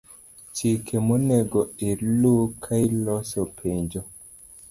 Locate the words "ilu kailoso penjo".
1.89-4.01